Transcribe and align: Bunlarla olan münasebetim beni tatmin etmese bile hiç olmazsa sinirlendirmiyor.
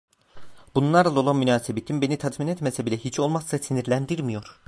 Bunlarla 0.75 1.19
olan 1.19 1.35
münasebetim 1.37 2.01
beni 2.01 2.17
tatmin 2.17 2.47
etmese 2.47 2.85
bile 2.85 2.97
hiç 2.97 3.19
olmazsa 3.19 3.57
sinirlendirmiyor. 3.57 4.59